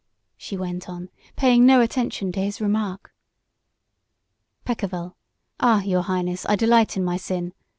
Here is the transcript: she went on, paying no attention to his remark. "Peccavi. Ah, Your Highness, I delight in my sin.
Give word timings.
she 0.35 0.57
went 0.57 0.89
on, 0.89 1.09
paying 1.35 1.63
no 1.63 1.79
attention 1.79 2.31
to 2.31 2.41
his 2.41 2.59
remark. 2.59 3.13
"Peccavi. 4.65 5.13
Ah, 5.59 5.83
Your 5.83 6.01
Highness, 6.01 6.43
I 6.47 6.55
delight 6.55 6.97
in 6.97 7.03
my 7.03 7.17
sin. 7.17 7.53